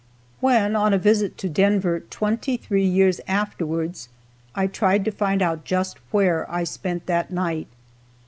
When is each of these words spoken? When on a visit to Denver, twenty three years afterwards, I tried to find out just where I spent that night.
When 0.39 0.75
on 0.75 0.95
a 0.95 0.97
visit 0.97 1.37
to 1.37 1.47
Denver, 1.47 1.99
twenty 1.99 2.57
three 2.57 2.87
years 2.87 3.21
afterwards, 3.27 4.09
I 4.55 4.65
tried 4.65 5.05
to 5.05 5.11
find 5.11 5.43
out 5.43 5.63
just 5.63 5.99
where 6.09 6.51
I 6.51 6.63
spent 6.63 7.05
that 7.05 7.29
night. 7.29 7.67